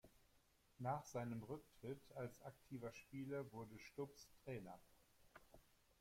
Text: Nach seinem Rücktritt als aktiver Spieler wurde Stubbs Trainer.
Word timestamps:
Nach 0.79 1.05
seinem 1.05 1.43
Rücktritt 1.43 2.01
als 2.15 2.41
aktiver 2.41 2.91
Spieler 2.91 3.45
wurde 3.51 3.77
Stubbs 3.77 4.27
Trainer. 4.43 4.79